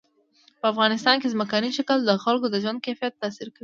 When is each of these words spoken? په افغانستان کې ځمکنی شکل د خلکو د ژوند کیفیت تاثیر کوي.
په 0.59 0.65
افغانستان 0.73 1.15
کې 1.19 1.31
ځمکنی 1.33 1.71
شکل 1.77 1.97
د 2.05 2.11
خلکو 2.23 2.45
د 2.49 2.55
ژوند 2.63 2.83
کیفیت 2.85 3.13
تاثیر 3.21 3.47
کوي. 3.55 3.59